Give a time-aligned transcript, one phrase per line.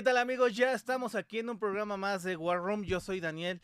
[0.00, 0.56] ¿Qué tal amigos?
[0.56, 2.84] Ya estamos aquí en un programa más de War Room.
[2.84, 3.60] Yo soy Daniel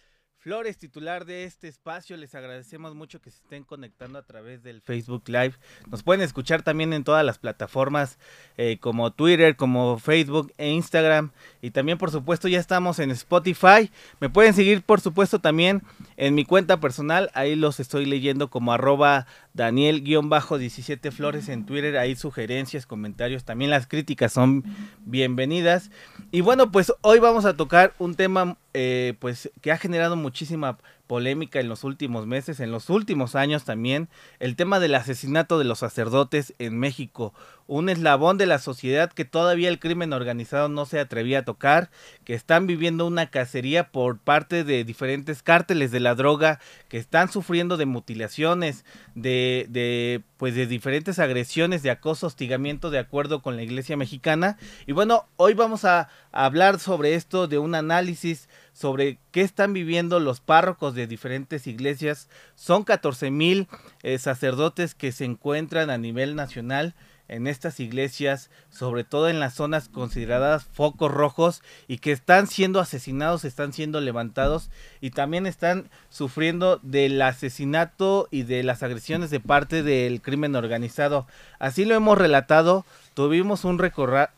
[0.47, 2.17] Flores, titular de este espacio.
[2.17, 5.55] Les agradecemos mucho que se estén conectando a través del Facebook Live.
[5.91, 8.17] Nos pueden escuchar también en todas las plataformas
[8.57, 11.33] eh, como Twitter, como Facebook e Instagram.
[11.63, 13.91] Y también, por supuesto, ya estamos en Spotify.
[14.21, 15.83] Me pueden seguir, por supuesto, también
[16.17, 17.29] en mi cuenta personal.
[17.35, 21.97] Ahí los estoy leyendo como arroba Daniel-17 Flores en Twitter.
[21.97, 23.45] Ahí sugerencias, comentarios.
[23.45, 24.63] También las críticas son
[25.01, 25.91] bienvenidas.
[26.31, 30.77] Y bueno, pues hoy vamos a tocar un tema eh, pues que ha generado muchísima
[31.07, 35.65] polémica en los últimos meses, en los últimos años también, el tema del asesinato de
[35.65, 37.33] los sacerdotes en México,
[37.69, 41.91] un eslabón de la sociedad que todavía el crimen organizado no se atrevía a tocar,
[42.25, 47.31] que están viviendo una cacería por parte de diferentes cárteles de la droga, que están
[47.33, 53.57] sufriendo de mutilaciones, de, de pues de diferentes agresiones, de acoso, hostigamiento de acuerdo con
[53.57, 54.59] la iglesia mexicana.
[54.87, 60.21] Y bueno, hoy vamos a hablar sobre esto, de un análisis sobre qué están viviendo
[60.21, 62.29] los párrocos de diferentes iglesias.
[62.57, 63.69] Son 14 mil
[64.03, 66.95] eh, sacerdotes que se encuentran a nivel nacional
[67.27, 72.79] en estas iglesias, sobre todo en las zonas consideradas focos rojos y que están siendo
[72.79, 74.71] asesinados, están siendo levantados
[75.01, 81.27] y también están sufriendo del asesinato y de las agresiones de parte del crimen organizado.
[81.59, 82.85] Así lo hemos relatado,
[83.15, 83.81] tuvimos un,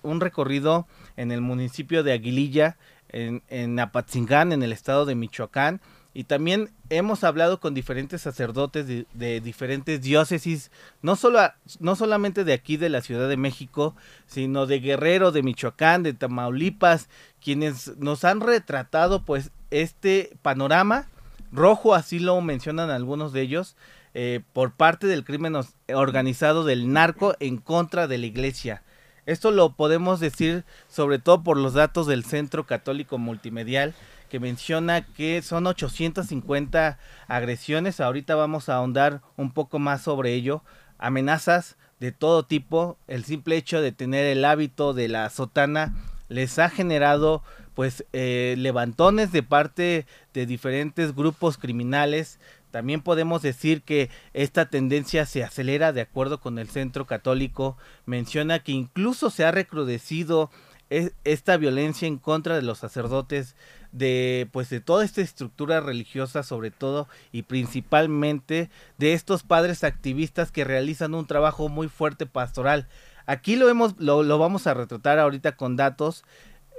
[0.03, 0.87] un recorrido
[1.17, 2.77] en el municipio de Aguililla,
[3.09, 5.81] en, en Apatzingán, en el estado de Michoacán.
[6.15, 11.39] Y también hemos hablado con diferentes sacerdotes de, diferentes diócesis, no, solo
[11.79, 13.95] no solamente de aquí de la Ciudad de México,
[14.27, 17.09] sino de Guerrero, de Michoacán, de Tamaulipas,
[17.41, 21.07] quienes nos han retratado pues este panorama
[21.53, 23.77] rojo, así lo mencionan algunos de ellos,
[24.15, 25.55] eh, por parte del crimen
[25.95, 28.83] organizado del narco en contra de la iglesia.
[29.29, 33.93] Esto lo podemos decir sobre todo por los datos del Centro Católico Multimedial
[34.31, 38.01] que menciona que son 850 agresiones.
[38.01, 40.63] Ahorita vamos a ahondar un poco más sobre ello.
[40.97, 42.97] Amenazas de todo tipo.
[43.07, 45.95] El simple hecho de tener el hábito de la sotana
[46.31, 47.43] les ha generado
[47.75, 52.41] pues eh, levantones de parte de diferentes grupos criminales
[52.71, 57.77] también podemos decir que esta tendencia se acelera de acuerdo con el Centro Católico.
[58.07, 60.51] Menciona que incluso se ha recrudecido
[60.91, 63.57] e, esta violencia en contra de los sacerdotes
[63.93, 70.53] de pues de toda esta estructura religiosa sobre todo y principalmente de estos padres activistas
[70.53, 72.87] que realizan un trabajo muy fuerte pastoral
[73.25, 76.25] aquí lo hemos lo, vamos a retratar ahorita con datos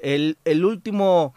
[0.04, 1.34] el último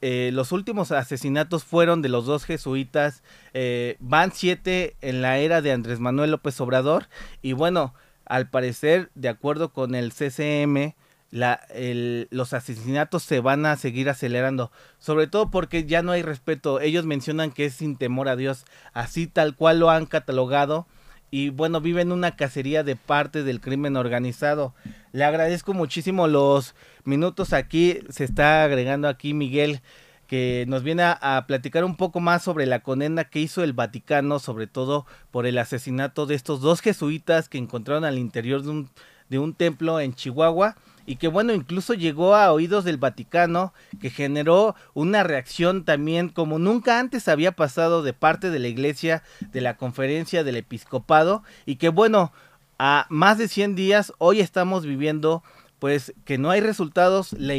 [0.00, 5.60] eh, los últimos asesinatos fueron de los dos jesuitas, eh, van siete en la era
[5.60, 7.08] de Andrés Manuel López Obrador
[7.42, 10.94] y bueno, al parecer, de acuerdo con el CCM,
[11.32, 16.80] los asesinatos se van a seguir acelerando, sobre todo porque ya no hay respeto.
[16.80, 20.86] Ellos mencionan que es sin temor a Dios, así tal cual lo han catalogado
[21.32, 24.74] y bueno, viven una cacería de parte del crimen organizado.
[25.12, 28.00] Le agradezco muchísimo los minutos aquí.
[28.10, 29.80] Se está agregando aquí Miguel
[30.26, 34.40] que nos viene a, platicar un poco más sobre la condena que hizo el Vaticano,
[34.40, 38.90] sobre todo por el asesinato de estos dos jesuitas que encontraron al interior de un,
[39.30, 40.76] de un templo en Chihuahua
[41.06, 46.58] y que bueno, incluso llegó a oídos del Vaticano, que generó una reacción también como
[46.58, 49.22] nunca antes había pasado de parte de la iglesia,
[49.52, 52.32] de la conferencia del episcopado, y que bueno,
[52.78, 55.42] a más de 100 días hoy estamos viviendo
[55.78, 57.54] pues que no hay resultados, la,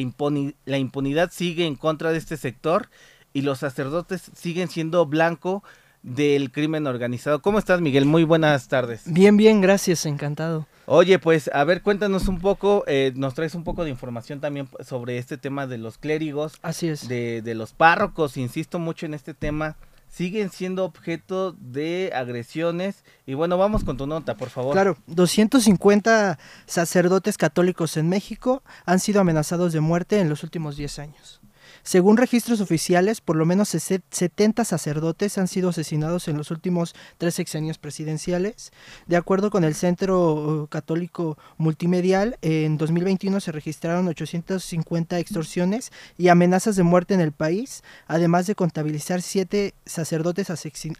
[0.65, 2.89] la impunidad sigue en contra de este sector
[3.33, 5.61] y los sacerdotes siguen siendo blanco
[6.03, 7.41] del crimen organizado.
[7.41, 8.05] ¿Cómo estás, Miguel?
[8.05, 9.01] Muy buenas tardes.
[9.05, 10.67] Bien, bien, gracias, encantado.
[10.85, 14.68] Oye, pues a ver, cuéntanos un poco, eh, nos traes un poco de información también
[14.85, 17.07] sobre este tema de los clérigos, Así es.
[17.07, 19.77] de, de los párrocos, insisto mucho en este tema,
[20.09, 23.03] siguen siendo objeto de agresiones.
[23.25, 24.74] Y bueno, vamos con tu nota, por favor.
[24.74, 31.00] Claro, 250 sacerdotes católicos en México han sido amenazados de muerte en los últimos 10
[31.00, 31.41] años.
[31.83, 37.35] Según registros oficiales, por lo menos 70 sacerdotes han sido asesinados en los últimos tres
[37.35, 38.71] sexenios presidenciales.
[39.06, 46.77] De acuerdo con el Centro Católico Multimedial, en 2021 se registraron 850 extorsiones y amenazas
[46.77, 50.50] de muerte en el país, además de contabilizar siete sacerdotes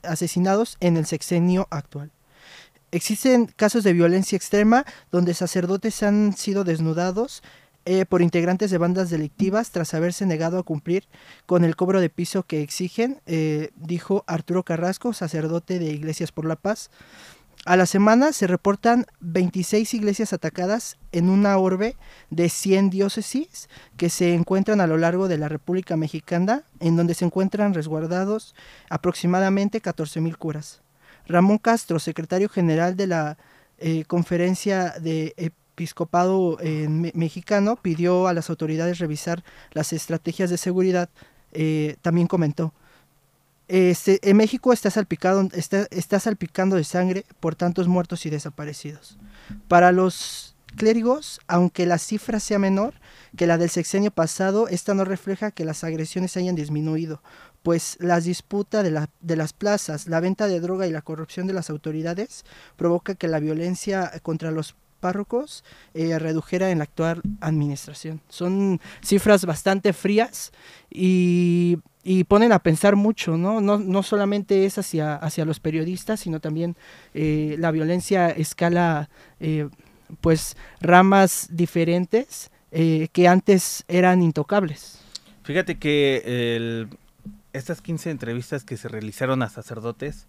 [0.04, 2.12] asesinados en el sexenio actual.
[2.92, 7.42] Existen casos de violencia extrema donde sacerdotes han sido desnudados,
[7.86, 11.06] eh, por integrantes de bandas delictivas tras haberse negado a cumplir
[11.46, 16.46] con el cobro de piso que exigen, eh, dijo Arturo Carrasco, sacerdote de Iglesias por
[16.46, 16.90] la Paz.
[17.66, 21.96] A la semana se reportan 26 iglesias atacadas en una orbe
[22.30, 27.14] de 100 diócesis que se encuentran a lo largo de la República Mexicana, en donde
[27.14, 28.54] se encuentran resguardados
[28.90, 30.82] aproximadamente 14.000 curas.
[31.26, 33.38] Ramón Castro, secretario general de la
[33.78, 35.34] eh, Conferencia de
[35.74, 41.10] episcopado eh, mexicano pidió a las autoridades revisar las estrategias de seguridad.
[41.52, 42.74] Eh, también comentó,
[43.68, 49.18] este, en México está, salpicado, está, está salpicando de sangre por tantos muertos y desaparecidos.
[49.68, 52.94] Para los clérigos, aunque la cifra sea menor
[53.36, 57.22] que la del sexenio pasado, esta no refleja que las agresiones hayan disminuido,
[57.64, 61.48] pues la disputa de, la, de, las plazas, la venta de droga y la corrupción
[61.48, 62.44] de las autoridades
[62.76, 68.22] provoca que la violencia contra los párrocos eh, redujera en la actual administración.
[68.30, 70.54] Son cifras bastante frías
[70.90, 71.78] y,
[72.30, 73.60] ponen a pensar mucho, ¿no?
[73.60, 73.78] ¿no?
[73.78, 76.78] No solamente es hacia, hacia los periodistas, sino también
[77.14, 79.10] eh, la violencia escala
[79.42, 79.68] eh,
[80.22, 85.00] pues ramas diferentes que antes eran intocables.
[85.44, 86.88] Fíjate que
[87.52, 90.26] estas 15 entrevistas que se realizaron a sacerdotes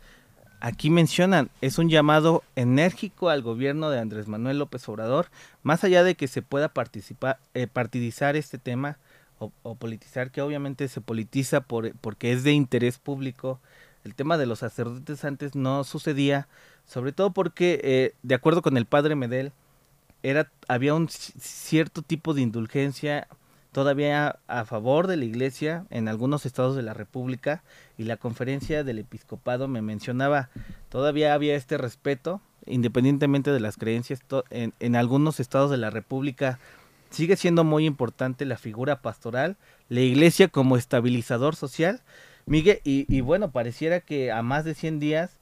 [0.66, 5.26] Aquí mencionan, es un llamado enérgico al gobierno de Andrés Manuel López Obrador,
[5.62, 8.96] más allá de que se pueda participar, eh, partidizar este tema
[9.38, 13.60] o, politizar, que obviamente se politiza por, porque es de interés público.
[14.04, 16.48] El tema de los sacerdotes antes no sucedía,
[16.86, 19.52] sobre todo porque, eh, de acuerdo con el padre Medel,
[20.22, 23.28] era, había un cierto tipo de indulgencia
[23.74, 27.64] todavía a favor de la iglesia en algunos estados de la República
[27.98, 30.48] y la conferencia del episcopado me mencionaba,
[30.88, 36.60] todavía había este respeto, independientemente de las creencias, en, en algunos estados de la República
[37.10, 39.56] sigue siendo muy importante la figura pastoral,
[39.88, 42.00] la iglesia como estabilizador social,
[42.46, 45.40] Miguel, y, y bueno, pareciera que a más de 100 días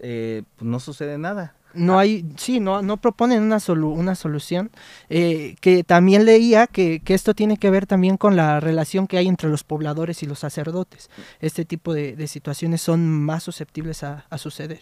[0.00, 1.54] eh, pues no sucede nada.
[1.74, 4.70] No hay, sí, no, no proponen una, una solución.
[5.08, 9.18] Eh, que también leía que, que, esto tiene que ver también con la relación que
[9.18, 11.10] hay entre los pobladores y los sacerdotes.
[11.40, 14.80] Este tipo de, situaciones son más susceptibles a, suceder.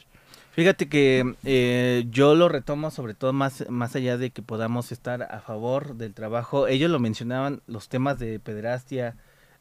[0.52, 5.23] Fíjate que eh, yo lo retomo sobre todo más, más allá de que podamos estar
[5.23, 6.67] a favor del trabajo.
[6.67, 9.17] Ellos lo mencionaban, los temas de pederastia,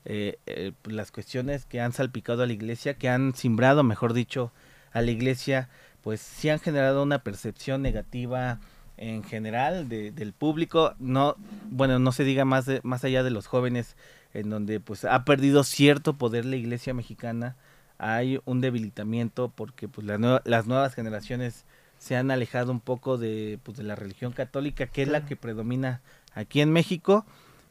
[0.06, 0.38] eh,
[0.86, 4.52] las cuestiones que han salpicado a la iglesia, que han simbrado, mejor dicho,
[4.92, 5.70] a la iglesia
[6.08, 8.62] pues sí han generado una percepción negativa
[8.96, 11.36] en general del público, no,
[11.70, 13.98] bueno, no se diga más, de, más allá de los jóvenes,
[14.34, 17.58] en donde pues ha perdido cierto poder la iglesia mexicana,
[17.98, 21.66] hay un debilitamiento porque pues las nuevas generaciones
[21.98, 25.36] se han alejado un poco de, pues, de la religión católica, que es la que
[25.36, 26.00] predomina
[26.34, 27.26] aquí en México,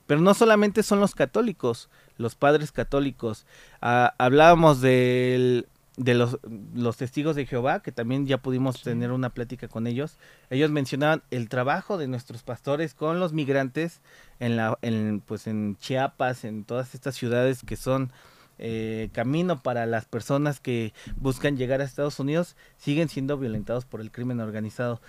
[0.07, 3.47] pero no solamente son los católicos, los padres católicos,
[3.81, 6.39] ah, hablábamos del de los,
[6.75, 10.19] los testigos de Jehová, que también ya pudimos tener una plática con ellos,
[10.51, 14.01] ellos mencionaban el trabajo de nuestros pastores con los migrantes
[14.39, 18.13] en la, en, pues en Chiapas, en todas estas ciudades que son
[18.59, 24.01] eh, camino para las personas que buscan llegar a Estados Unidos, siguen siendo violentados por
[24.01, 25.01] el crimen organizado.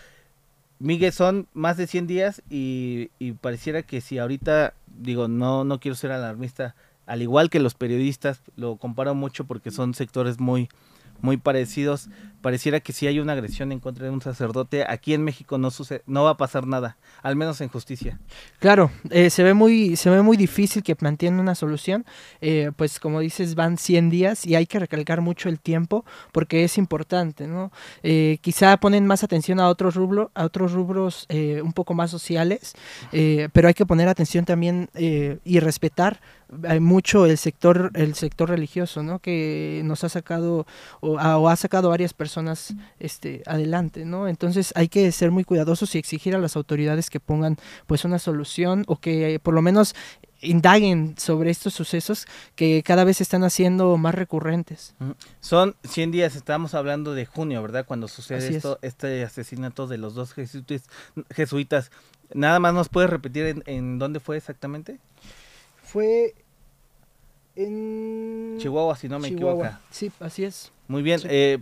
[0.80, 5.80] Miguel, son más de 100 días y, y pareciera que si ahorita, digo, no, no
[5.80, 6.76] quiero ser alarmista,
[7.08, 10.70] al igual que los periodistas, lo comparo mucho porque son sectores muy,
[11.22, 12.10] muy parecidos.
[12.42, 15.72] Pareciera que si hay una agresión en contra de un sacerdote, aquí en México no
[15.72, 18.20] sucede, no va a pasar nada, al menos en justicia.
[18.60, 22.06] Claro, eh, se ve muy, se ve muy difícil que planteen una solución.
[22.40, 26.64] Eh, pues como dices, van 100 días y hay que recalcar mucho el tiempo porque
[26.64, 27.72] es importante, ¿no?
[28.04, 32.76] Eh, quizá ponen más atención a otros rubros, a otros rubros un poco más sociales,
[33.12, 36.22] pero hay que poner atención también y respetar
[36.80, 40.66] mucho el sector el sector religioso no que nos ha sacado
[41.02, 42.27] o, o ha sacado varias personas
[43.00, 47.20] este adelante no entonces hay que ser muy cuidadosos y exigir a las autoridades que
[47.20, 49.96] pongan pues una solución o que eh, por lo menos
[50.42, 54.94] indaguen sobre estos sucesos que cada vez se están haciendo más recurrentes
[55.40, 57.86] Son 100 días, estamos hablando de junio, ¿verdad?
[57.88, 58.56] Cuando sucede Así es.
[58.58, 60.84] esto, este asesinato de los dos jesuitas.
[61.32, 61.90] jesuitas.
[62.34, 65.00] Nada más nos puedes repetir en, en dónde fue exactamente?
[65.82, 66.36] fue
[67.56, 69.68] en Chihuahua, si no me equivoco.
[69.90, 71.20] sí así es Muy bien.
[71.20, 71.28] Sí.
[71.30, 71.60] eh,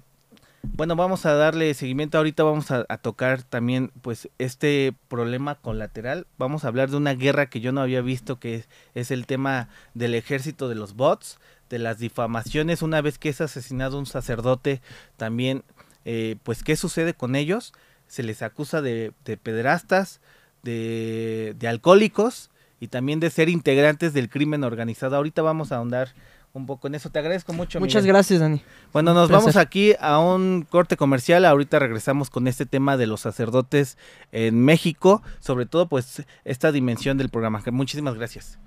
[0.73, 2.17] bueno, vamos a darle seguimiento.
[2.17, 6.27] Ahorita vamos a, tocar también, pues, este problema colateral.
[6.37, 9.25] Vamos a hablar de una guerra que yo no había visto, que es, es el
[9.25, 12.81] tema del ejército de los bots, de las difamaciones.
[12.81, 14.81] Una vez que es asesinado un sacerdote,
[15.17, 15.63] también,
[16.05, 17.73] eh, pues, ¿qué sucede con ellos?
[18.07, 20.21] Se les acusa de, de pederastas,
[20.63, 25.15] de, de alcohólicos y también de ser integrantes del crimen organizado.
[25.15, 26.13] Ahorita vamos a ahondar
[26.59, 27.09] un poco en eso.
[27.09, 27.79] Te agradezco mucho.
[27.79, 28.13] muchas Miguel.
[28.13, 28.61] gracias Dani
[28.93, 29.43] Bueno, nos placer.
[29.43, 31.45] vamos aquí a un corte comercial.
[31.45, 33.97] Ahorita regresamos con este tema de los sacerdotes
[34.31, 37.61] en México, sobre todo pues esta dimensión del programa.
[37.71, 38.59] Muchísimas gracias.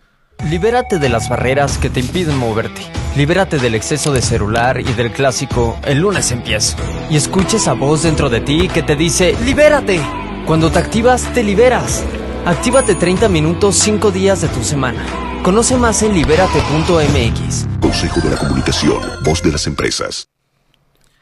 [0.51, 2.81] Libérate de las barreras que te impiden moverte.
[3.17, 6.77] Libérate del exceso de celular y del clásico el lunes empiezo.
[7.11, 10.01] Y escucha esa voz dentro de ti que te dice ¡Libérate!
[10.47, 12.05] Cuando te activas, te liberas.
[12.47, 15.28] Actívate 30 minutos 5 días de tu semana.
[15.43, 17.67] Conoce más en libérate.mx.
[17.81, 20.29] Consejo de la Comunicación, voz de las empresas.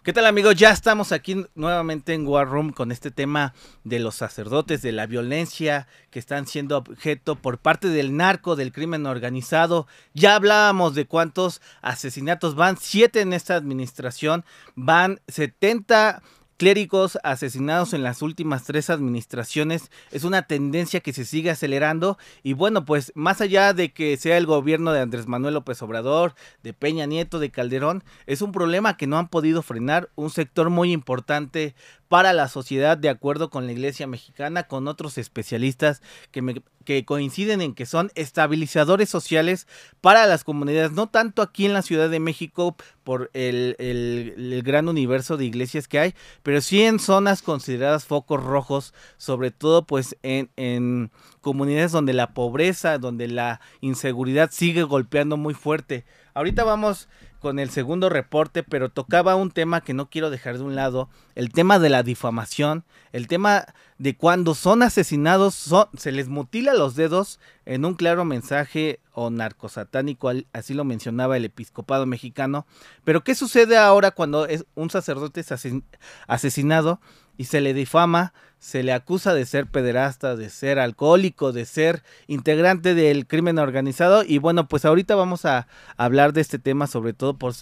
[0.03, 0.55] ¿Qué tal amigos?
[0.55, 5.07] Ya estamos aquí nuevamente en War Room con este tema de los sacerdotes, de la
[5.07, 9.89] violencia que están siendo objeto por parte del narco, del crimen organizado.
[10.15, 14.45] Ya hablábamos de cuántos asesinatos van, siete en esta administración,
[14.77, 16.23] van 70
[16.57, 19.91] clérigos asesinados en las últimas tres administraciones.
[20.11, 24.37] Es una tendencia que se sigue acelerando y bueno, pues más allá de que sea
[24.39, 28.97] el gobierno de Andrés Manuel López Obrador, de Peña Nieto, de Calderón, es un problema
[28.97, 31.75] que no han podido frenar un sector muy importante
[32.09, 37.05] para la sociedad de acuerdo con la iglesia mexicana, con otros especialistas que, me- que
[37.05, 39.67] coinciden en que son estabilizadores sociales
[40.01, 44.63] para las comunidades, no tanto aquí en la Ciudad de México por el, el- el
[44.63, 49.85] gran universo de iglesias que hay, pero sí en zonas consideradas focos rojos, sobre todo
[49.87, 51.11] pues en, en
[51.41, 56.05] comunidades donde la pobreza, donde la inseguridad sigue golpeando muy fuerte.
[56.35, 57.09] Ahorita vamos
[57.41, 61.09] con el segundo reporte, pero tocaba un tema que no quiero dejar de un lado,
[61.35, 63.67] el tema de la difamación, el tema
[63.99, 69.31] de cuando son asesinados, son- se les mutila los dedos en un claro mensaje o
[69.31, 72.67] narcosatánico, así lo mencionaba el episcopado mexicano.
[73.05, 75.85] Pero ¿qué sucede ahora cuando es un sacerdote es asesin-
[76.27, 77.01] asesinado
[77.37, 82.03] y se le difama, se le acusa de ser pederasta, de ser alcohólico, de ser
[82.27, 84.25] integrante del crimen organizado?
[84.27, 87.55] Y bueno, pues ahorita vamos a hablar de este tema, sobre todo por,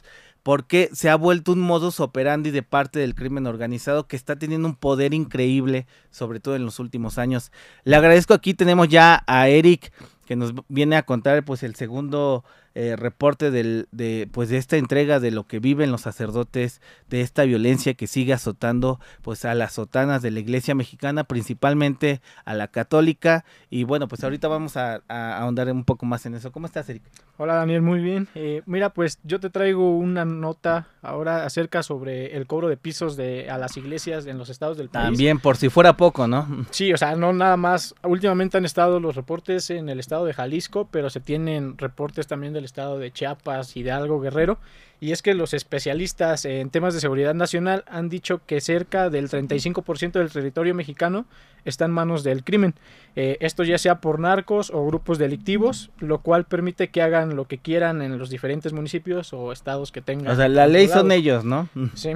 [0.42, 4.68] porque se ha vuelto un modus operandi de parte del crimen organizado que está teniendo
[4.68, 7.50] un poder increíble, sobre todo en los últimos años.
[7.84, 9.92] Le agradezco aquí, tenemos ya a Eric
[10.26, 14.76] que nos viene a contar pues el segundo eh, reporte del, de pues de esta
[14.76, 19.54] entrega de lo que viven los sacerdotes de esta violencia que sigue azotando pues a
[19.54, 24.76] las sotanas de la iglesia mexicana principalmente a la católica y bueno pues ahorita vamos
[24.76, 27.02] a, a ahondar un poco más en eso cómo estás Eric
[27.36, 28.28] Hola Daniel, muy bien.
[28.36, 33.16] Eh, mira, pues yo te traigo una nota ahora acerca sobre el cobro de pisos
[33.16, 35.06] de a las iglesias en los estados del país.
[35.06, 37.96] también por si fuera poco no Sí, o sea, no nada más.
[38.04, 42.52] Últimamente han estado los reportes en el estado de Jalisco, pero se tienen reportes también
[42.52, 44.58] del estado de Chiapas, Hidalgo, Guerrero.
[45.00, 49.28] Y es que los especialistas en temas de seguridad nacional han dicho que cerca del
[49.28, 51.26] 35% del territorio mexicano
[51.64, 52.74] está en manos del crimen.
[53.16, 57.46] Eh, esto ya sea por narcos o grupos delictivos, lo cual permite que hagan lo
[57.46, 60.32] que quieran en los diferentes municipios o estados que tengan.
[60.32, 62.12] o sea la ley son ellos no Sí.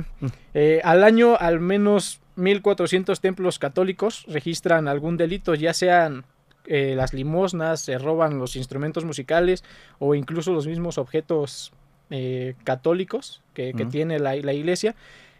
[0.55, 6.25] Eh, al año, al menos 1.400 templos católicos registran algún delito, ya sean
[6.70, 9.64] eh, las limosnas, se roban los instrumentos musicales
[9.98, 11.72] o incluso los mismos objetos
[12.10, 14.94] eh, católicos que, tiene la, la iglesia.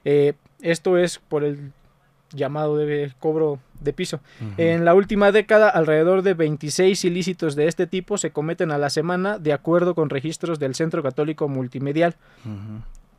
[0.07, 0.33] Eh,
[0.63, 1.73] esto es por el
[2.33, 4.21] llamado de cobro de piso.
[4.57, 8.89] En la última década, alrededor de 26 ilícitos de este tipo se cometen a la
[8.89, 12.17] semana de acuerdo con registros del Centro Católico Multimedial.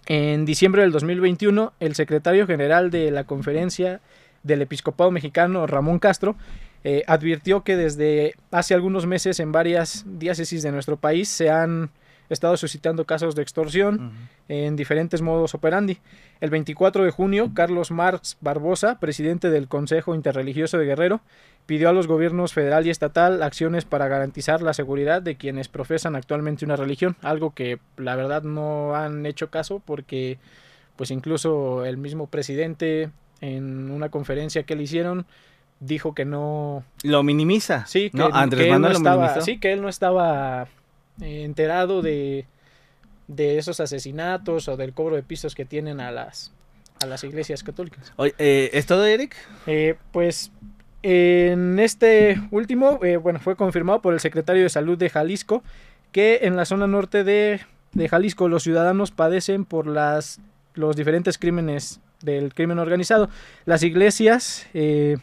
[0.08, 4.02] En diciembre del 2021, el secretario general de la conferencia
[4.42, 6.36] del episcopado mexicano, Ramón Castro,
[6.84, 11.92] eh, advirtió que desde hace algunos meses en varias diócesis de nuestro país se han
[12.30, 14.12] estado suscitando casos de extorsión
[14.48, 15.98] en diferentes modos operandi.
[16.42, 21.22] El 24 de junio, Carlos Marx Barbosa, presidente del Consejo Interreligioso de Guerrero,
[21.66, 26.16] pidió a los gobiernos federal y estatal acciones para garantizar la seguridad de quienes profesan
[26.16, 30.40] actualmente una religión, algo que la verdad no han hecho caso porque
[30.96, 33.10] pues incluso el mismo presidente
[33.42, 35.26] en una conferencia que le hicieron
[35.80, 37.86] dijo que no lo minimiza.
[37.86, 38.30] Sí, que, ¿no?
[38.34, 39.46] Andrés que él no Manuel lo estaba, minimizó.
[39.46, 40.68] sí, que él no estaba
[41.22, 42.46] eh, enterado de,
[43.28, 46.52] de esos asesinatos o del cobro de pisos que tienen a las
[47.02, 48.12] a las iglesias católicas.
[48.18, 49.34] Oye, eh, ¿Es todo, Eric?
[49.68, 50.52] Eh, pues
[51.02, 55.64] en este último, eh, bueno, fue confirmado por el secretario de Salud de Jalisco
[56.12, 57.62] que en la zona norte de,
[57.94, 60.42] de Jalisco los ciudadanos padecen por las
[60.74, 63.30] los diferentes crímenes del crimen organizado.
[63.66, 65.18] Las iglesias eh,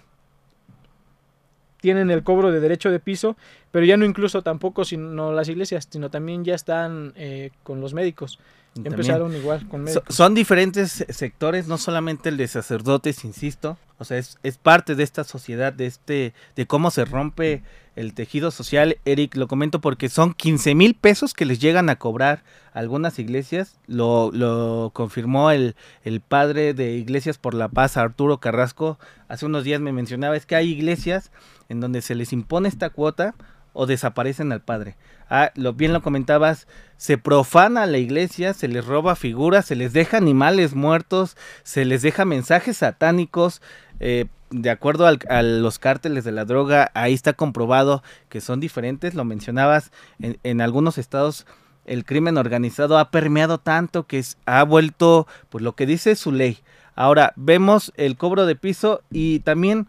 [1.80, 3.36] tienen el cobro de derecho de piso,
[3.70, 7.94] pero ya no incluso tampoco sino las iglesias, sino también ya están eh, con los
[7.94, 8.38] médicos.
[8.84, 10.14] Empezaron igual con médicos.
[10.14, 13.78] son diferentes sectores, no solamente el de sacerdotes, insisto.
[13.98, 17.62] O sea, es, es parte de esta sociedad, de este, de cómo se rompe
[17.96, 18.98] el tejido social.
[19.06, 22.42] Eric, lo comento porque son 15 mil pesos que les llegan a cobrar
[22.72, 23.78] algunas iglesias.
[23.86, 28.98] Lo, lo confirmó el, el padre de Iglesias por la Paz, Arturo Carrasco.
[29.28, 31.32] Hace unos días me mencionaba, es que hay iglesias
[31.70, 33.34] en donde se les impone esta cuota
[33.76, 34.96] o desaparecen al padre.
[35.28, 36.66] Ah, lo bien lo comentabas,
[36.96, 42.02] se profana la iglesia, se les roba figuras, se les deja animales muertos, se les
[42.02, 43.60] deja mensajes satánicos.
[44.00, 48.60] eh, de acuerdo al- a los cárteles de la droga, ahí está comprobado que son
[48.60, 49.14] diferentes.
[49.14, 49.90] Lo mencionabas
[50.20, 51.46] en, algunos estados.
[51.84, 56.30] El crimen organizado ha permeado tanto que es- ha vuelto, pues lo que dice su
[56.30, 56.58] ley.
[56.94, 59.86] Ahora vemos el cobro de piso y también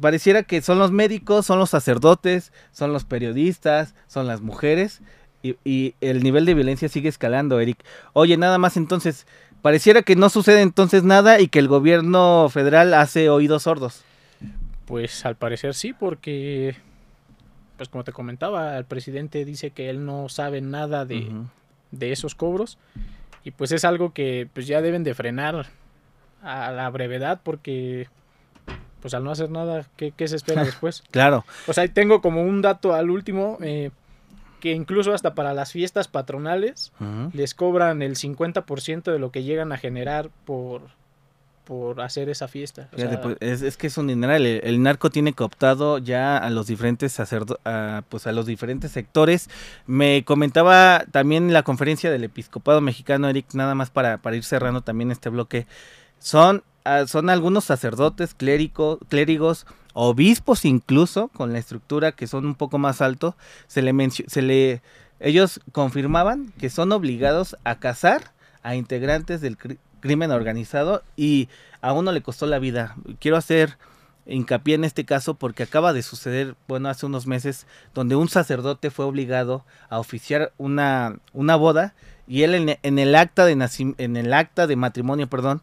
[0.00, 5.00] pareciera que son los médicos, son los sacerdotes, son los periodistas, son las mujeres
[5.42, 7.84] y, y el nivel de violencia sigue escalando, Eric.
[8.12, 9.26] Oye, nada más entonces,
[9.62, 14.04] pareciera que no sucede entonces nada y que el gobierno federal hace oídos sordos.
[14.86, 16.76] Pues al parecer sí, porque,
[17.76, 21.30] pues como te comentaba, el presidente dice que él no sabe nada de,
[21.90, 22.78] de esos cobros
[23.44, 25.66] y pues es algo que pues ya deben de frenar
[26.42, 28.08] a la brevedad porque
[29.00, 31.02] pues al no hacer nada, ¿qué, qué se espera después?
[31.10, 31.44] Claro.
[31.66, 33.90] O sea, ahí tengo como un dato al último, eh,
[34.60, 36.92] que incluso hasta para las fiestas patronales
[37.32, 40.82] les cobran el 50% de lo que llegan a generar por,
[41.64, 42.88] por hacer esa fiesta.
[42.92, 44.44] O Fíjate, sea, pues, es, es que es un dineral.
[44.44, 48.90] El, el narco tiene cooptado ya a los diferentes sacerdo- a, pues a los diferentes
[48.90, 49.48] sectores.
[49.86, 54.42] Me comentaba también en la conferencia del episcopado mexicano, Eric, nada más para, para ir
[54.42, 55.68] cerrando también este bloque.
[56.18, 56.64] Son,
[57.06, 63.00] son algunos sacerdotes, clérigo- clérigos, obispos incluso, con la estructura que son un poco más
[63.00, 63.36] alto.
[63.66, 64.82] Se le, se le
[65.20, 71.48] ellos confirmaban que son obligados a casar a integrantes del cri- crimen organizado y
[71.80, 72.94] a uno le costó la vida.
[73.18, 73.78] Quiero hacer
[74.26, 78.90] hincapié en este caso porque acaba de suceder, bueno, hace unos meses, donde un sacerdote
[78.90, 81.94] fue obligado a oficiar una, una boda
[82.28, 83.52] y él en, el acta de
[83.98, 85.62] en el acta de matrimonio, perdón,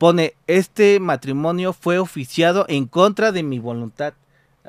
[0.00, 4.14] pone este matrimonio fue oficiado en contra de mi voluntad.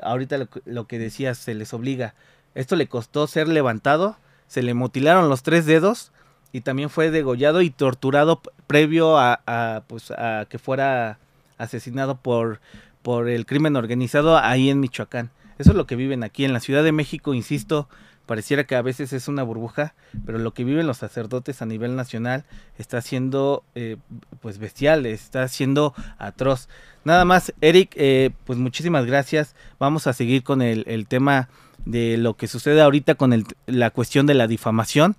[0.02, 2.14] Ahorita lo, lo que decías, se les obliga.
[2.54, 6.12] Esto le costó ser levantado, se le mutilaron los tres dedos
[6.52, 11.18] y también fue degollado y torturado previo a, a, pues, a que fuera
[11.56, 12.60] asesinado por,
[13.00, 15.30] por el crimen organizado ahí en Michoacán.
[15.58, 17.88] Eso es lo que viven aquí en la Ciudad de México, insisto,
[18.26, 21.96] pareciera que a veces es una burbuja, pero lo que viven los sacerdotes a nivel
[21.96, 22.44] nacional
[22.78, 23.96] está siendo eh,
[24.40, 26.68] pues bestial, está siendo atroz.
[27.04, 29.54] Nada más, Eric, eh, pues muchísimas gracias.
[29.78, 31.48] Vamos a seguir con el, tema
[31.84, 35.16] de lo que sucede ahorita con el- la cuestión de la difamación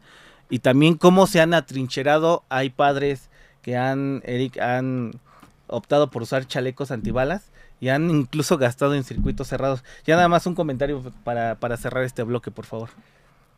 [0.49, 2.43] y también cómo se han atrincherado.
[2.49, 3.29] Hay padres
[3.61, 5.11] que han, Eric, han
[5.67, 7.52] optado por usar chalecos antibalas
[7.83, 9.83] y han incluso gastado en circuitos cerrados.
[10.05, 12.87] Ya nada más un comentario para, para cerrar este bloque, por favor.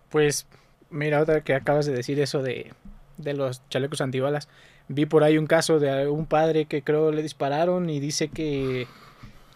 [0.10, 0.48] Pues,
[0.90, 2.74] mira, otra que acabas de decir eso de,
[3.18, 4.50] de los chalecos antibalas.
[4.88, 8.88] Vi por ahí un caso de un padre que creo le dispararon y dice que,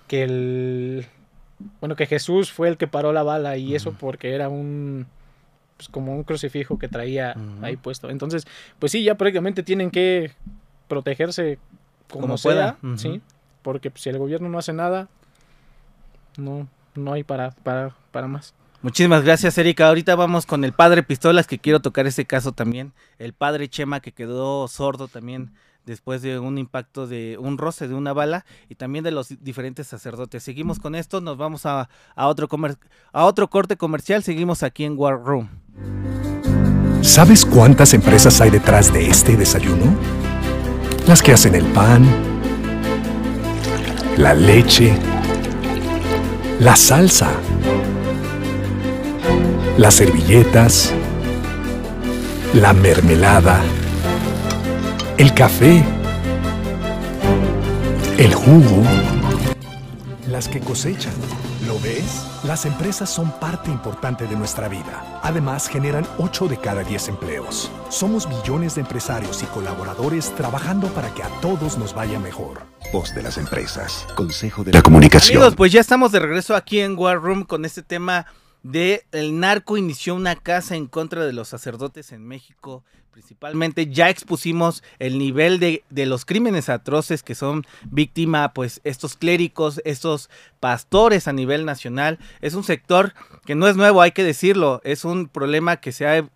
[0.07, 1.07] que el
[1.81, 5.07] bueno que Jesús fue el que paró la bala y eso porque era un
[5.77, 8.11] pues como un crucifijo que traía ahí puesto.
[8.11, 8.45] Entonces,
[8.77, 10.31] pues sí, ya prácticamente tienen que
[10.87, 11.57] protegerse
[12.07, 13.19] como, Como sea, pueda, sí,
[13.61, 15.07] porque pues, si el gobierno no hace nada,
[16.37, 18.53] no no hay para para para más.
[18.81, 19.89] Muchísimas gracias, Erika.
[19.89, 22.93] Ahorita vamos con el padre Pistolas, que quiero tocar ese caso también.
[23.17, 25.51] El padre Chema, que quedó sordo también
[25.85, 29.87] después de un impacto de un roce de una bala y también de los diferentes
[29.87, 30.43] sacerdotes.
[30.43, 32.77] Seguimos con esto, nos vamos a, a otro, comer-
[33.11, 34.23] a otro corte comercial.
[34.23, 35.49] Seguimos aquí en War Room.
[37.01, 39.97] ¿Sabes cuántas empresas hay detrás de este desayuno?
[41.07, 42.05] Las que hacen el pan,
[44.19, 44.93] la leche,
[46.59, 47.31] la salsa,
[49.77, 50.91] las servilletas,
[52.53, 53.61] la mermelada,
[55.17, 55.85] el café,
[58.17, 58.83] el jugo,
[60.27, 61.13] las que cosechan.
[61.65, 62.25] ¿Lo ves?
[62.43, 65.21] Las empresas son parte importante de nuestra vida.
[65.23, 67.71] Además, generan 8 de cada 10 empleos.
[67.87, 72.63] Somos millones de empresarios y colaboradores trabajando para que a todos nos vaya mejor.
[72.91, 74.07] Voz de las empresas.
[74.15, 75.37] Consejo de la comunicación.
[75.37, 78.25] Amigos, pues ya estamos de regreso aquí en War Room con este tema
[78.63, 82.83] de el narco inició una casa en contra de los sacerdotes en México.
[83.11, 89.15] Principalmente ya expusimos el nivel de, de, los crímenes atroces que son víctima, pues estos
[89.17, 92.19] clérigos, estos pastores a nivel nacional.
[92.41, 93.13] Es un sector
[93.45, 94.79] que no es nuevo, hay que decirlo.
[94.83, 96.29] Es un problema que se ha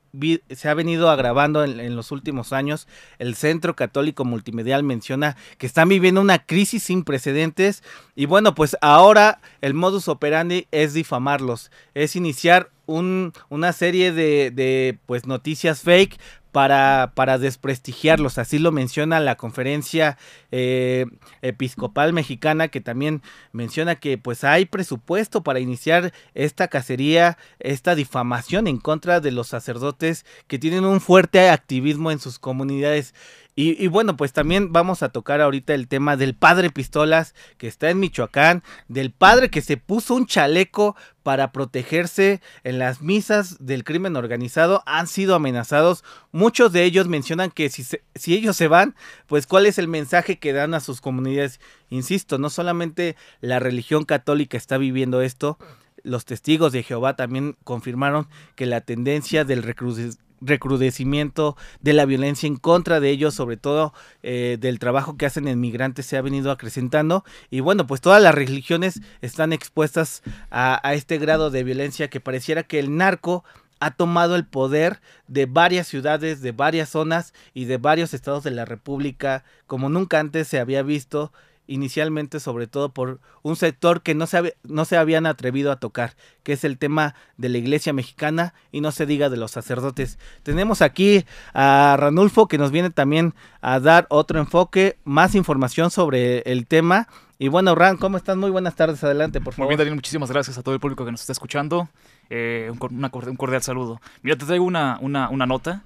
[0.51, 2.88] se ha venido agravando en, en, los últimos años.
[3.17, 7.83] El Centro Católico Multimedial menciona que están viviendo una crisis sin precedentes
[8.15, 14.51] y bueno, pues ahora el modus operandi es difamarlos, es iniciar un, una serie de,
[14.51, 16.19] de pues noticias fake
[16.54, 18.38] para, para, desprestigiarlos.
[18.38, 20.18] Así lo menciona la conferencia
[20.52, 21.08] eh,
[21.42, 28.68] episcopal mexicana, que también menciona que pues hay presupuesto para iniciar esta cacería, esta difamación
[28.68, 33.13] en contra de los sacerdotes que tienen un fuerte activismo en sus comunidades.
[33.56, 37.68] Y, y, bueno, pues también vamos a tocar ahorita el tema del padre Pistolas, que
[37.68, 43.66] está en Michoacán, del padre que se puso un chaleco para protegerse en las misas
[43.66, 46.04] del crimen organizado, han sido amenazados.
[46.32, 48.96] Muchos de ellos mencionan que si, se, si ellos se van,
[49.28, 51.60] pues cuál es el mensaje que dan a sus comunidades.
[51.89, 55.58] Insisto, no solamente la religión católica está viviendo esto,
[56.04, 59.63] los testigos de Jehová también confirmaron que la tendencia del
[60.45, 65.47] recrudecimiento de la violencia en contra de ellos, sobre todo eh, del trabajo que hacen
[65.47, 67.23] en migrantes, se ha venido acrecentando.
[67.49, 72.19] Y bueno, pues todas las religiones están expuestas a, a este grado de violencia que
[72.19, 73.43] pareciera que el narco
[73.79, 78.51] ha tomado el poder de varias ciudades, de varias zonas y de varios estados de
[78.51, 81.34] la República, como nunca antes se había visto
[81.67, 86.15] inicialmente sobre todo por un sector que no se, no se habían atrevido a tocar,
[86.43, 90.19] que es el tema de la iglesia mexicana y no se diga de los sacerdotes.
[90.43, 96.39] Tenemos aquí a Ranulfo que nos viene también a dar otro enfoque, más información sobre
[96.41, 97.08] el tema.
[97.39, 98.38] Y bueno, Ran, ¿cómo estás?
[98.38, 99.65] Muy buenas tardes, adelante, por favor.
[99.65, 101.89] Muy bien, Daniel, muchísimas gracias a todo el público que nos está escuchando.
[102.30, 103.99] Eh, un, una, un, cordial saludo.
[104.21, 105.84] Mira, te traigo una, una, una nota.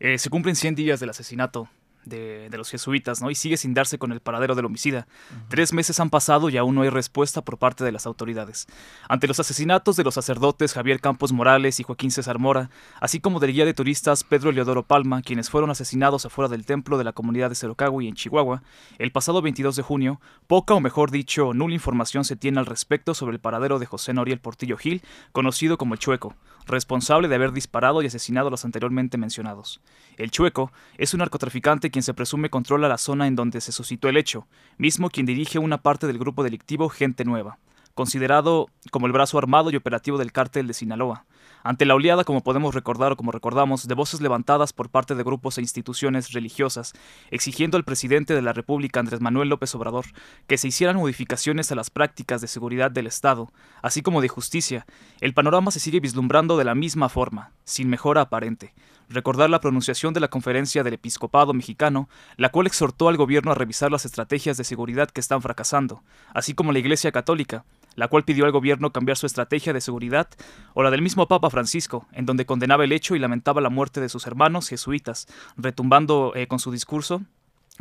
[0.00, 1.68] Eh, se cumplen 100 días del asesinato
[2.08, 3.30] de, de, los jesuitas, ¿no?
[3.30, 5.06] Y sigue sin darse con el paradero del homicida.
[5.08, 5.48] Uh -huh.
[5.48, 8.66] Tres meses han pasado y aún no hay respuesta por parte de las autoridades.
[9.08, 13.40] Ante los asesinatos de los sacerdotes Javier Campos Morales y Joaquín César Mora, así como
[13.40, 17.12] del guía de turistas Pedro Leodoro Palma, quienes fueron asesinados afuera del templo de la
[17.12, 18.62] comunidad de Cerocagui en Chihuahua,
[18.98, 23.14] el pasado 22 de junio, poca o mejor dicho, nula información se tiene al respecto
[23.14, 26.34] sobre el paradero de José Noriel Portillo Gil, conocido como el Chueco,
[26.66, 29.80] responsable de haber disparado y asesinado a los anteriormente mencionados.
[30.16, 34.08] El Chueco es un narcotraficante quien se presume controla la zona en donde se suscitó
[34.08, 37.58] el hecho, mismo quien dirige una parte del grupo delictivo Gente Nueva,
[37.94, 41.24] considerado como el brazo armado y operativo del cártel de Sinaloa.
[41.68, 45.22] Ante la oleada, como podemos recordar o como recordamos, de voces levantadas por parte de
[45.22, 46.94] grupos e instituciones religiosas,
[47.30, 50.06] exigiendo al presidente de la República, Andrés Manuel López Obrador,
[50.46, 53.52] que se hicieran modificaciones a las prácticas de seguridad del Estado,
[53.82, 54.86] así como de justicia,
[55.20, 58.72] el panorama se sigue vislumbrando de la misma forma, sin mejora aparente.
[59.10, 63.54] Recordar la pronunciación de la conferencia del episcopado mexicano, la cual exhortó al gobierno a
[63.54, 66.02] revisar las estrategias de seguridad que están fracasando,
[66.32, 67.66] así como la Iglesia Católica,
[67.98, 70.28] la cual pidió al gobierno cambiar su estrategia de seguridad,
[70.72, 74.00] o la del mismo Papa Francisco, en donde condenaba el hecho y lamentaba la muerte
[74.00, 77.22] de sus hermanos jesuitas, retumbando eh, con su discurso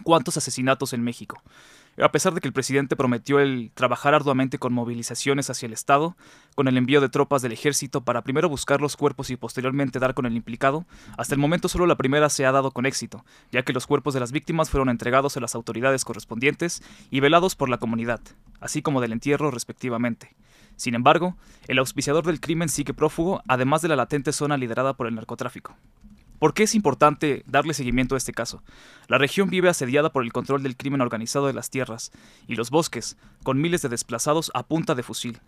[0.01, 1.43] cuántos asesinatos en México.
[1.99, 6.15] A pesar de que el presidente prometió el trabajar arduamente con movilizaciones hacia el Estado,
[6.53, 10.13] con el envío de tropas del ejército para primero buscar los cuerpos y posteriormente dar
[10.13, 10.85] con el implicado,
[11.17, 14.13] hasta el momento solo la primera se ha dado con éxito, ya que los cuerpos
[14.13, 18.21] de las víctimas fueron entregados a las autoridades correspondientes y velados por la comunidad,
[18.59, 20.35] así como del entierro respectivamente.
[20.75, 21.35] Sin embargo,
[21.67, 25.75] el auspiciador del crimen sigue prófugo, además de la latente zona liderada por el narcotráfico.
[26.39, 28.61] ¿Por qué es importante darle seguimiento a este caso?
[29.07, 32.11] La región vive asediada por el control del crimen organizado de las tierras
[32.47, 35.39] y los bosques, con miles de desplazados a punta de fusil.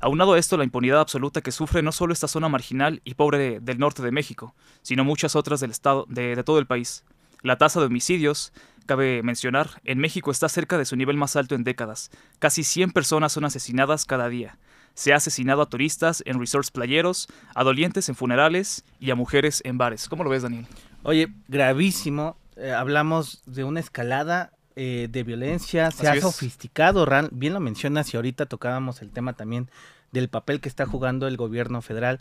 [0.00, 3.38] Aunado a esto, la impunidad absoluta que sufre no solo esta zona marginal y pobre
[3.38, 7.04] de, del norte de México, sino muchas otras del estado de, de todo el país.
[7.42, 8.52] La tasa de homicidios,
[8.86, 12.10] cabe mencionar, en México está cerca de su nivel más alto en décadas.
[12.40, 14.58] Casi 100 personas son asesinadas cada día.
[14.96, 19.60] Se ha asesinado a turistas en resorts playeros, a dolientes en funerales y a mujeres
[19.64, 20.08] en bares.
[20.08, 20.66] ¿Cómo lo ves, Daniel?
[21.04, 22.36] Oye, gravísimo.
[22.56, 26.22] Eh, hablamos de una escalada eh, de violencia, se Así ha es.
[26.22, 29.70] sofisticado, Ran, bien lo mencionas y ahorita tocábamos el tema también
[30.12, 32.18] del papel que está jugando el gobierno federal.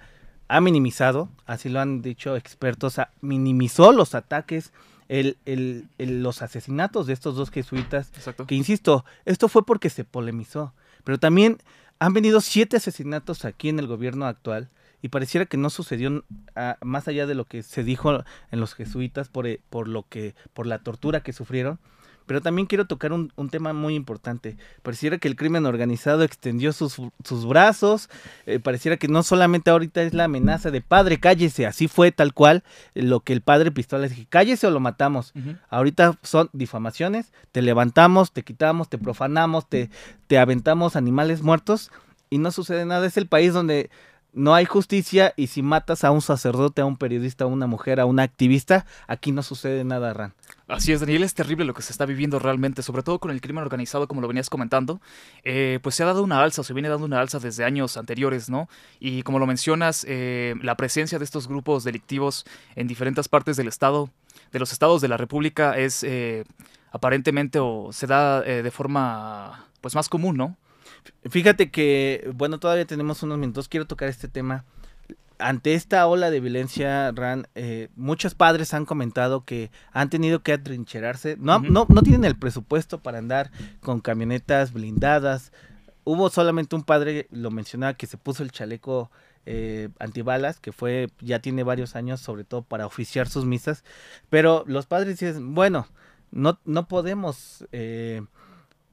[0.49, 4.73] Ha minimizado, así lo han dicho expertos, ha- minimizó los ataques,
[5.07, 8.45] el, el- el- los asesinatos de estos dos jesuitas, Exacto.
[8.45, 10.73] que insisto, esto fue porque se polemizó,
[11.05, 11.57] pero también
[11.99, 14.69] han venido siete asesinatos aquí en el gobierno actual
[15.01, 16.23] y pareciera que no sucedió
[16.81, 20.35] más allá de lo que se dijo en los jesuitas por, eh, por lo que
[20.53, 21.79] por la tortura que sufrieron
[22.25, 24.57] pero también quiero tocar un, un tema muy importante.
[24.83, 28.09] Pareciera que el crimen organizado extendió sus, sus brazos,
[28.45, 32.33] eh, pareciera que no solamente ahorita es la amenaza de padre, cállese, así fue tal
[32.33, 35.33] cual eh, lo que el padre Pistola dije, cállese o lo matamos.
[35.69, 39.89] Ahorita son difamaciones, te levantamos, te quitamos, te profanamos, te,
[40.27, 41.91] te aventamos animales muertos
[42.29, 43.05] y no sucede nada.
[43.05, 43.89] Es el país donde
[44.35, 47.99] no hay justicia y si matas a un sacerdote, a un periodista, a una mujer,
[47.99, 50.33] a una activista, aquí no sucede nada, Ran.
[50.67, 53.39] Así es, Daniel, es terrible lo que se está viviendo realmente, sobre todo con el
[53.39, 54.99] crimen organizado, como lo venías comentando.
[55.43, 58.49] Eh, pues se ha dado una alza, se viene dando una alza desde años anteriores,
[58.49, 58.67] ¿no?
[58.99, 62.45] Y como lo mencionas, eh, la presencia de estos grupos delictivos
[62.75, 64.09] en diferentes partes del Estado,
[64.51, 66.43] de los estados de la República, es eh,
[66.91, 70.57] aparentemente o se da eh, de forma pues más común, ¿no?
[71.29, 74.63] Fíjate que, bueno, todavía tenemos unos minutos, quiero tocar este tema.
[75.37, 80.53] Ante esta ola de violencia, Ran, eh, muchos padres han comentado que han tenido que
[80.53, 81.35] atrincherarse.
[81.37, 85.51] No, no, no tienen el presupuesto para andar con camionetas blindadas.
[86.05, 89.11] Hubo solamente un padre, lo mencionaba, que se puso el chaleco
[89.45, 93.83] eh, antibalas, que fue, ya tiene varios años, sobre todo para oficiar sus misas.
[94.29, 95.87] Pero los padres dicen, bueno,
[96.31, 97.65] no, no podemos...
[97.71, 98.21] eh,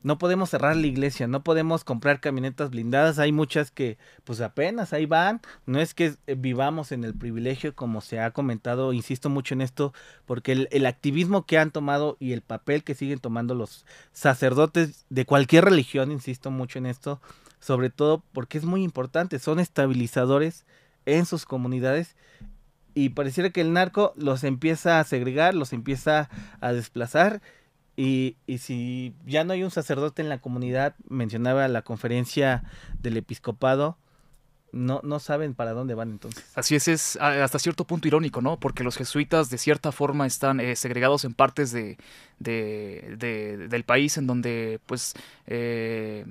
[0.02, 4.92] no podemos cerrar la iglesia, no podemos comprar camionetas blindadas, hay muchas que pues apenas
[4.92, 9.28] ahí van, no es que eh, vivamos en el privilegio como se ha comentado, insisto
[9.28, 9.92] mucho en esto,
[10.26, 15.06] porque el, el activismo que han tomado y el papel que siguen tomando los sacerdotes
[15.08, 17.20] de cualquier religión, insisto mucho en esto,
[17.60, 20.64] sobre todo porque es muy importante, son estabilizadores
[21.06, 22.16] en sus comunidades
[22.94, 26.28] y pareciera que el narco los empieza a segregar, los empieza
[26.60, 27.40] a desplazar
[27.96, 32.64] y, y si ya no hay un sacerdote en la comunidad, mencionaba la conferencia
[33.00, 33.98] del episcopado,
[34.72, 36.44] no, no saben para dónde van entonces.
[36.54, 38.58] Así es, es hasta cierto punto irónico, ¿no?
[38.58, 41.98] Porque los jesuitas de cierta forma están eh, segregados en partes de,
[42.38, 45.12] de- de- del país en donde pues
[45.46, 46.24] eh,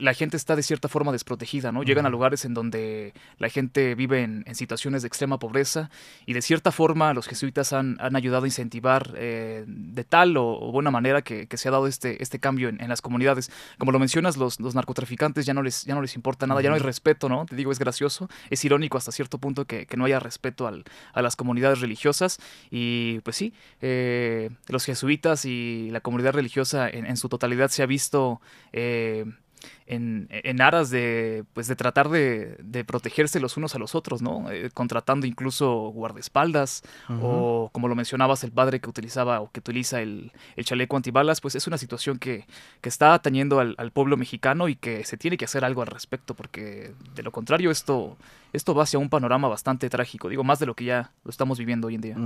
[0.00, 1.82] la gente está de cierta forma desprotegida, ¿no?
[1.82, 5.90] Llegan a lugares en donde la gente vive en, en situaciones de extrema pobreza
[6.26, 10.58] y de cierta forma los jesuitas han, han ayudado a incentivar eh, de tal o,
[10.60, 13.50] o buena manera que, que se ha dado este, este cambio en, en las comunidades.
[13.78, 16.68] Como lo mencionas, los, los narcotraficantes ya no, les, ya no les importa nada, ya
[16.68, 17.46] no hay respeto, ¿no?
[17.46, 20.84] Te digo, es gracioso, es irónico hasta cierto punto que, que no haya respeto al-
[21.12, 22.38] a las comunidades religiosas
[22.70, 27.82] y pues sí, eh, los jesuitas y la comunidad religiosa en, en su totalidad se
[27.82, 28.40] ha visto...
[28.72, 29.24] eh,
[29.86, 34.22] en, en aras de, pues, de tratar de, de protegerse los unos a los otros,
[34.22, 34.50] ¿no?
[34.50, 36.82] Eh, contratando incluso guardaespaldas
[37.22, 41.40] o, como lo mencionabas, el padre que utilizaba o que utiliza el, el chaleco antibalas,
[41.40, 42.46] pues es una situación que,
[42.80, 45.88] que está atañendo al, al pueblo mexicano y que se tiene que hacer algo al
[45.88, 48.16] respecto, porque de lo contrario esto,
[48.52, 51.58] esto va hacia un panorama bastante trágico, digo, más de lo que ya lo estamos
[51.58, 52.16] viviendo hoy en día.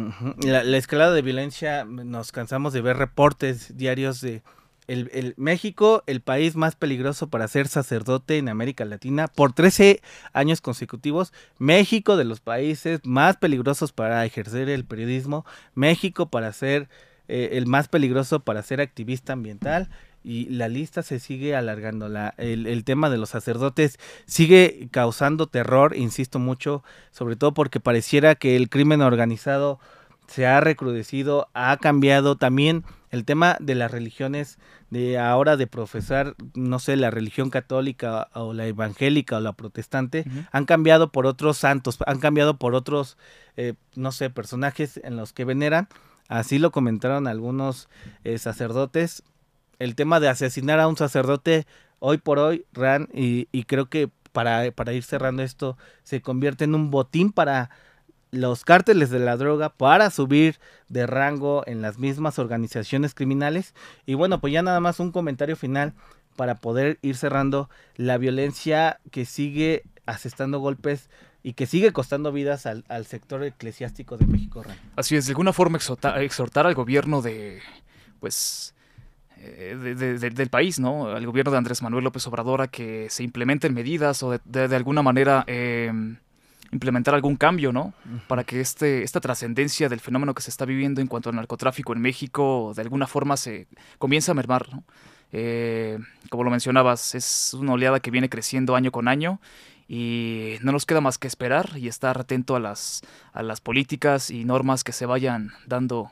[0.42, 4.42] La escalada de violencia, nos cansamos de ver reportes diarios de
[4.90, 10.02] el, el México, el país más peligroso para ser sacerdote en América Latina por 13
[10.32, 11.32] años consecutivos.
[11.58, 15.46] México de los países más peligrosos para ejercer el periodismo.
[15.76, 16.88] México para ser
[17.28, 19.90] eh, el más peligroso para ser activista ambiental.
[20.24, 22.08] Y la lista se sigue alargando.
[22.08, 27.78] La, el, el tema de los sacerdotes sigue causando terror, insisto mucho, sobre todo porque
[27.78, 29.78] pareciera que el crimen organizado
[30.26, 34.58] se ha recrudecido, ha cambiado también el tema de las religiones,
[34.90, 40.24] de ahora de profesar, no sé, la religión católica o la evangélica o la protestante,
[40.52, 43.18] han cambiado por otros santos, han cambiado por otros,
[43.56, 45.88] eh, no sé, personajes en los que veneran.
[46.28, 47.88] Así lo comentaron algunos
[48.22, 49.24] eh, sacerdotes.
[49.80, 51.66] El tema de asesinar a un sacerdote
[51.98, 56.64] hoy por hoy, Ran, y, y creo que para, para ir cerrando esto, se convierte
[56.64, 57.70] en un botín para
[58.30, 60.56] los cárteles de la droga para subir
[60.88, 63.74] de rango en las mismas organizaciones criminales.
[64.06, 65.94] Y bueno, pues ya nada más un comentario final
[66.36, 71.10] para poder ir cerrando la violencia que sigue asestando golpes
[71.42, 74.62] y que sigue costando vidas al, al sector eclesiástico de México.
[74.96, 77.60] Así es, de alguna forma exhorta- exhortar al gobierno de,
[78.20, 78.74] pues,
[79.38, 81.06] eh, de- de- de- del país, ¿no?
[81.08, 85.02] Al gobierno de Andrés Manuel López Obrador a que se implementen medidas o de alguna
[85.02, 85.90] manera eh,
[86.72, 87.92] implementar algún cambio, ¿no?
[88.28, 91.92] Para que este, esta trascendencia del fenómeno que se está viviendo en cuanto al narcotráfico
[91.92, 93.66] en México de alguna forma se
[93.98, 94.84] comience a mermar, ¿no?
[95.32, 99.40] Eh, como lo mencionabas, es una oleada que viene creciendo año con año
[99.88, 103.02] y no nos queda más que esperar y estar atento a las,
[103.32, 106.10] a las políticas y normas que se vayan dando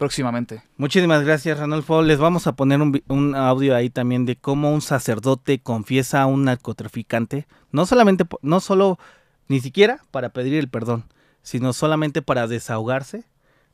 [0.00, 0.62] próximamente.
[0.78, 2.00] Muchísimas gracias, Ranolfo.
[2.00, 6.26] Les vamos a poner un, un audio ahí también de cómo un sacerdote confiesa a
[6.26, 7.46] un narcotraficante.
[7.70, 8.98] No solamente, no solo,
[9.46, 11.04] ni siquiera para pedir el perdón,
[11.42, 13.24] sino solamente para desahogarse,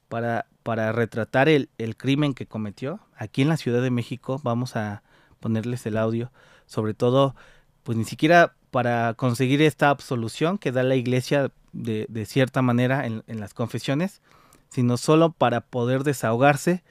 [0.09, 2.99] para, para retratar el, el crimen que cometió.
[3.17, 5.05] Aquí en la Ciudad de México vamos a
[5.39, 6.33] ponerles el audio.
[6.67, 7.37] Sobre todo,
[7.85, 13.07] pues ni siquiera para conseguir esta absolución que da la iglesia de, de cierta manera
[13.07, 14.21] en- en las confesiones,
[14.69, 16.83] sino solo para poder desahogarse,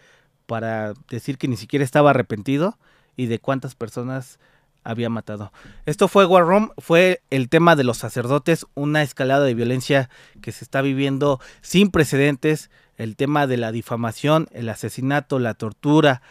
[0.46, 2.78] para decir que ni siquiera estaba arrepentido
[3.16, 4.40] y de cuántas personas
[4.84, 5.52] había matado.
[5.86, 10.10] Esto fue War Room, fue el tema de los sacerdotes, una escalada de violencia
[10.42, 16.22] que se está viviendo sin precedentes, el tema de la difamación, el asesinato, la tortura,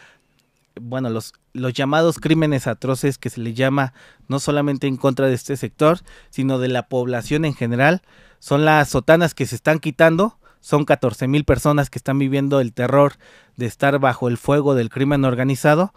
[0.79, 3.93] bueno, los, los llamados crímenes atroces que se le llama
[4.27, 8.01] no solamente en contra de este sector, sino de la población en general,
[8.39, 12.73] son las sotanas que se están quitando, son 14 mil personas que están viviendo el
[12.73, 13.13] terror
[13.55, 15.93] de estar bajo el fuego del crimen organizado.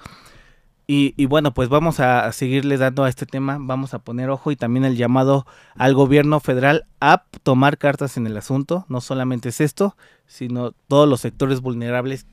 [0.87, 4.50] Y, y bueno, pues vamos a seguirle dando a este tema, vamos a poner ojo
[4.50, 8.85] y también el llamado al gobierno federal a tomar cartas en el asunto.
[8.90, 12.26] No solamente es esto, sino todos los sectores vulnerables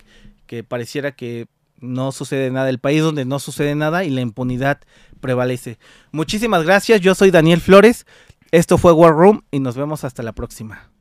[0.46, 1.48] que pareciera que
[1.80, 4.82] no sucede nada, el país donde no sucede nada y la impunidad
[5.22, 5.80] prevalece.
[6.12, 8.06] Muchísimas gracias, yo soy Daniel Flores,
[8.52, 10.95] esto fue War Room y nos vemos hasta la próxima.